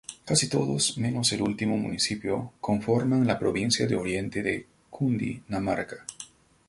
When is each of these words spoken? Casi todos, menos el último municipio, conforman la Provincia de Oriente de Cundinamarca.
Casi 0.25 0.49
todos, 0.49 0.97
menos 0.97 1.31
el 1.31 1.43
último 1.43 1.77
municipio, 1.77 2.53
conforman 2.59 3.27
la 3.27 3.37
Provincia 3.37 3.85
de 3.85 3.95
Oriente 3.95 4.41
de 4.41 4.65
Cundinamarca. 4.89 6.07